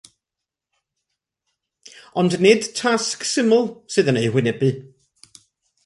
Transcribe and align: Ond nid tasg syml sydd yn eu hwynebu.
Ond 2.19 2.33
nid 2.45 2.61
tasg 2.79 3.21
syml 3.33 3.63
sydd 3.93 4.09
yn 4.11 4.21
eu 4.23 4.29
hwynebu. 4.33 4.71